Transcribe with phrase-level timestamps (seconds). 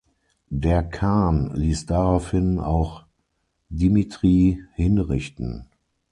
[0.49, 3.03] Der Khan ließ daraufhin auch
[3.69, 5.69] Dmitri hinrichten.